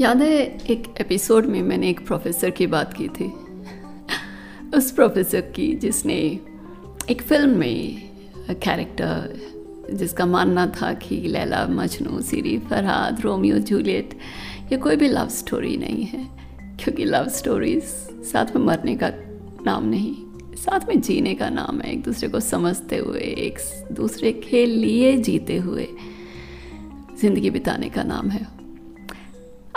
[0.00, 0.36] याद है
[0.70, 3.24] एक एपिसोड में मैंने एक प्रोफेसर की बात की थी।
[4.76, 6.14] उस प्रोफेसर की जिसने
[7.10, 8.02] एक फ़िल्म में
[8.64, 14.14] कैरेक्टर जिसका मानना था कि लैला, मजनू, सीरी, फरहाद, रोमियो, जूलियट,
[14.72, 16.24] ये कोई भी लव स्टोरी नहीं है।
[16.76, 17.82] क्योंकि लव स्टोरीज
[18.32, 19.10] साथ में मरने का
[19.66, 20.14] नाम नहीं,
[20.56, 23.58] साथ में जीने का नाम है। एक दूसरे को समझते हुए, एक
[23.92, 25.88] दूसरे के लिए जीते हुए
[27.20, 28.59] ज़िंदगी बिताने का नाम है।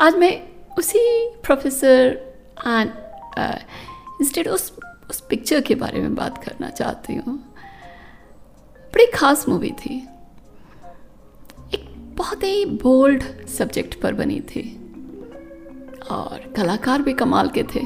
[0.04, 0.42] आज मैं
[0.78, 2.18] उसी प्रोफेसर
[2.68, 2.92] एंड
[4.22, 4.78] इंस्टेड उस
[5.10, 7.38] उस पिक्चर के बारे में बात करना चाहती हूँ।
[8.78, 10.08] बड़ी खास मूवी थी।
[11.74, 14.78] एक बहुत ही बोल्ड सब्जेक्ट पर बनी थी।
[16.12, 17.86] और कलाकार भी कमाल के थे।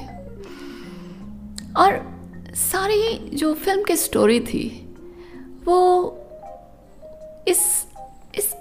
[1.77, 2.01] और
[2.55, 4.95] सारी जो फ़िल्म की स्टोरी थी,
[5.65, 6.07] वो
[7.47, 7.85] इस
[8.35, 8.53] इस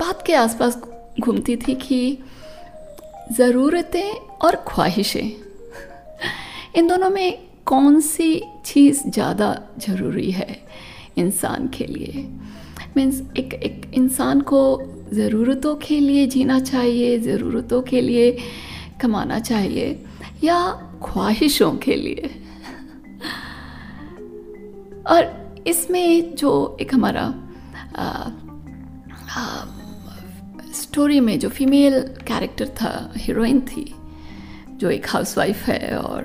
[0.00, 0.76] बात के आसपास
[1.20, 2.18] घूमती थी कि
[3.32, 5.30] ज़रूरतें और ख्वाहिशें।
[6.76, 10.66] इन दोनों में कौन सी चीज़ ज़्यादा ज़रूरी है
[11.18, 12.28] इंसान के लिए?
[12.96, 14.60] मीन्स एक एक इंसान को
[15.12, 18.38] ज़रूरतों के लिए जीना चाहिए ज़रूरतों के लिए
[19.00, 20.04] कमाना चाहिए
[20.44, 20.58] या
[21.04, 22.30] ख्वाहिशों के लिए?
[25.06, 27.34] और इसमें जो एक हमारा
[27.96, 28.30] आ,
[29.30, 29.64] आ,
[30.98, 33.84] स्टोरी में जो फीमेल कैरेक्टर था हीरोइन थी,
[34.70, 36.24] जो एक हाउसवाइफ है और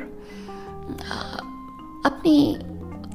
[2.06, 2.58] अपनी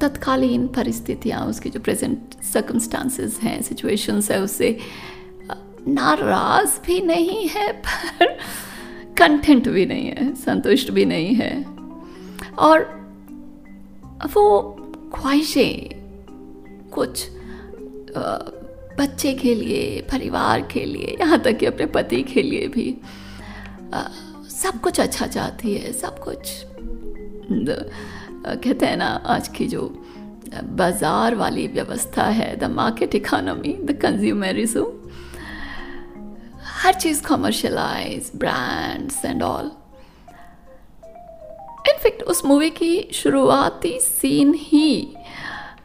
[0.01, 4.77] तत्कालीन परिस्थितियाँ, उसकी जो प्रेजेंट सर्कमस्टांसेस हैं सिचुएशंस है, उससे
[5.87, 8.37] नाराज़ भी नहीं है, पर
[9.17, 11.51] कंटेंट भी नहीं है, संतुष्ट भी नहीं है।
[12.59, 12.87] और
[14.33, 14.47] वो
[15.15, 15.75] ख्वाहिशें
[16.93, 17.27] कुछ
[18.99, 22.95] बच्चे के लिए परिवार के लिए यहाँ तक कि अपने पति के लिए भी।
[23.93, 24.01] आ,
[24.51, 26.51] सब कुछ अच्छा चाहती है सब कुछ।
[27.51, 29.87] कहते हैं ना आज की जो
[30.63, 34.85] बाज़ार वाली व्यवस्था है the market economy the consumerism
[36.83, 39.71] her cheese commercialize brands and all
[41.89, 45.15] in fact उस मूवी की शुरुआती सीन ही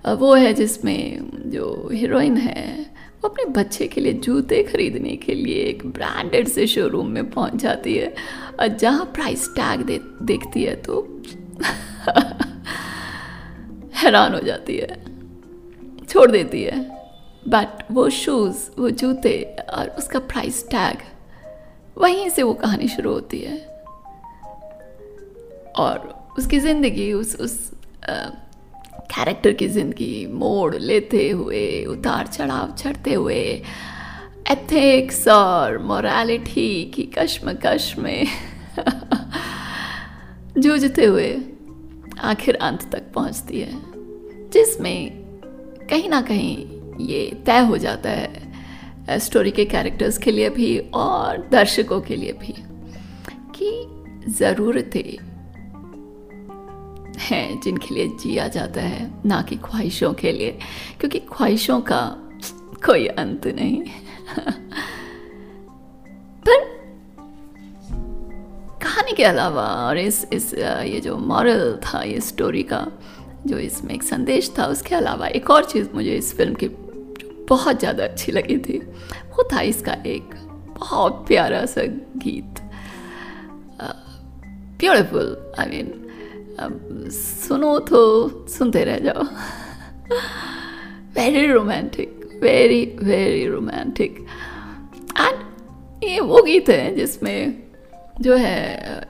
[0.07, 2.94] वो है जिसमें जो हीरोइन है
[3.25, 7.97] अपने बच्चे के लिए जूते खरीदने के लिए एक ब्रांडेड से शोरूम में पहुँच जाती
[7.97, 8.15] है
[8.61, 11.23] और जहाँ प्राइस टैग दे, देखती है तो
[13.95, 15.05] हैरान हो जाती है।
[16.09, 16.81] छोड़ देती है।
[17.49, 20.99] बट वो शूज़ वो जूते और उसका प्राइस टैग
[21.99, 23.59] वहीं से वो कहानी शुरू होती है।
[25.77, 27.71] और उसकी ज़िंदगी, उस उस
[29.17, 33.63] कैरेक्टर की ज़िंदगी, मोड़ लेते हुए, उतार चढ़ाव चढ़ते हुए
[34.51, 38.27] एथिक्स और मोरालिटी की कश्मकश में
[40.59, 41.43] जूझते हुए
[42.21, 43.71] आखिर अंत तक पहुँचती है,
[44.51, 45.11] जिसमें
[45.91, 51.49] कहीं ना कहीं ये तय हो जाता है स्टोरी के कैरेक्टर्स के लिए भी और
[51.53, 52.55] दर्शकों के लिए भी
[53.59, 53.71] कि
[54.33, 55.34] ज़रूरतें
[57.25, 60.59] हैं जिनके लिए जिया जाता है, ना कि ख्वाहिशों के लिए।
[61.01, 62.17] क्योंकि ख्वाहिशों का
[62.87, 63.83] कोई अंत नहीं।
[66.49, 66.65] पर
[68.83, 72.87] कहानी के अलावा और इस इस ये जो मॉरल था, ये स्टोरी का
[73.47, 76.69] जो इसमें एक संदेश था, उसके अलावा एक और चीज़ मुझे इस फ़िल्म की
[77.49, 78.79] बहुत ज़्यादा अच्छी लगी थी।
[79.31, 80.35] वो था इसका एक
[80.79, 81.83] बहुत प्यारा सा
[82.17, 82.61] गीत।
[84.81, 86.04] ब्यूटिफुल आई मीन
[86.61, 88.01] अब सुनो तो
[88.49, 89.23] सुनते रह जाओ।
[91.15, 94.27] Very romantic very very romantic
[95.21, 97.63] and ये वो गीत है जिसमें
[98.21, 98.59] जो है,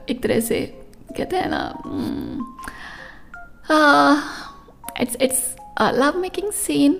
[0.09, 0.59] एक तरह से
[1.17, 1.63] कहते हैं ना
[5.01, 6.93] it's it's love making scene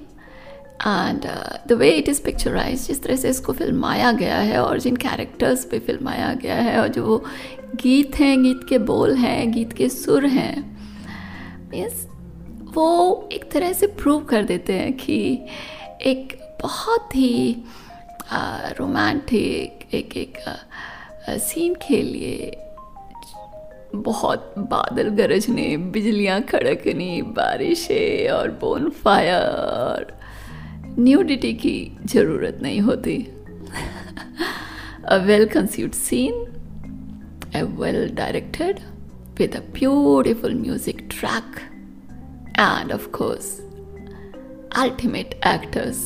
[0.87, 1.27] and
[1.67, 5.65] the way it is picturize जिस तरह से इसको फिल्माया गया है और जिन कैरेक्टर्स
[5.65, 7.23] पे फिल्माया गया है और जो वो
[7.81, 10.55] गीत हैं, गीत के बोल हैं, गीत के सुर हैं।
[11.71, 12.05] मीन्स
[12.75, 15.17] वो एक तरह से प्रूव कर देते हैं कि
[16.01, 17.63] एक बहुत ही
[18.77, 20.37] रोमांटिक एक एक
[21.29, 22.51] सीन के लिए
[23.95, 30.13] बहुत बादल गरजने, बिजलियाँ खड़कनी, बारिशें और बोन फायर
[30.99, 33.17] न्यूडिटी की ज़रूरत नहीं होती।
[35.05, 36.45] A well conceived scene
[37.54, 38.80] well directed
[39.38, 41.62] with a beautiful music track
[42.56, 43.60] and of course
[44.76, 46.02] ultimate actors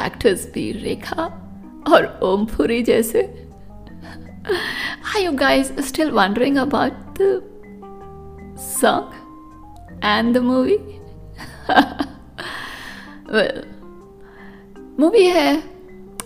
[0.00, 1.24] actors भी रेखा
[1.92, 3.22] और ओमपुरी जैसे
[5.14, 7.42] Are you guys still wondering about the
[8.56, 9.12] song
[10.02, 10.78] and the movie?
[13.34, 13.60] well,
[15.00, 15.62] movie है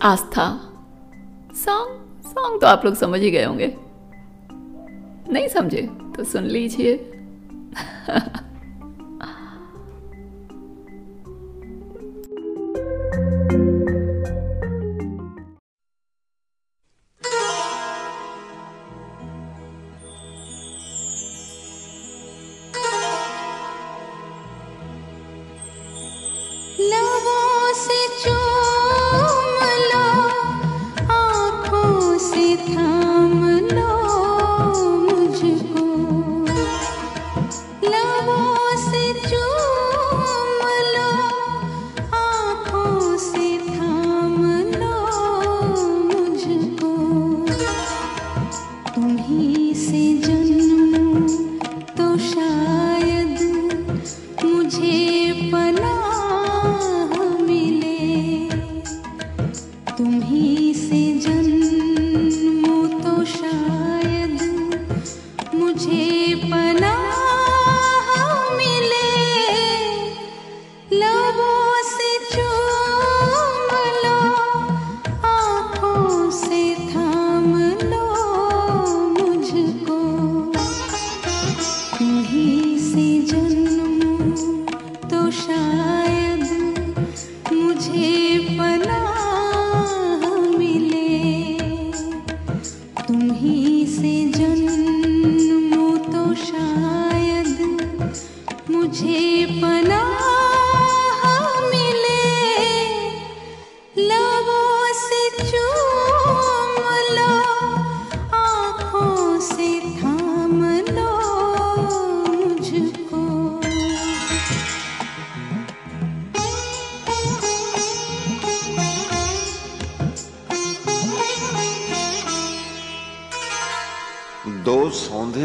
[0.02, 0.46] आस्था
[1.64, 3.74] song song तो आप लोग समझ ही गए होंगे।
[5.31, 5.81] नहीं समझे
[6.16, 7.00] तो सुन लीजिए।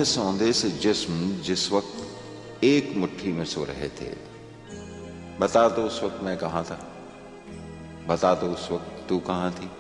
[0.07, 2.07] सौंधे से जिस्म जिस वक्त
[2.65, 4.17] एक मुट्ठी में सो रहे थे।
[5.41, 6.93] बता दो उस वक्त मैं कहा था।
[8.09, 9.71] बता दो उस वक्त तू कहाँ थी।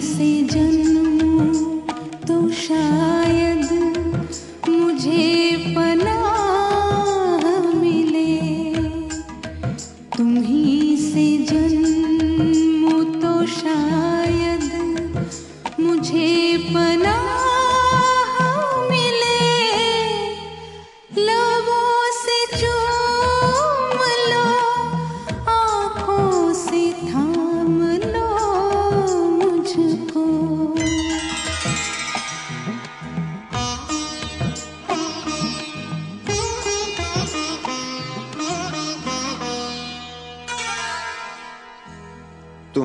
[0.00, 0.95] से जन्म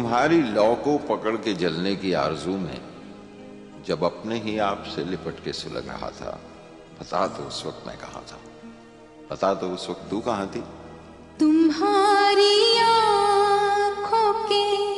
[0.02, 2.82] तुम्हारी लौ को पकड़ के जलने की आरज़ू में
[3.88, 6.40] जब अपने ही आप से लिपट के सुलग रहा था
[7.00, 8.40] पता तो उस वक्त मैं कहा था?
[9.30, 10.64] पता तो उस वक्त तू कहा थी?
[11.40, 14.91] तुम्हारी आँखों के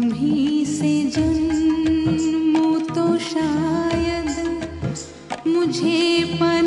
[0.00, 4.28] से जन्म तो शायद
[5.46, 6.57] मुझे पर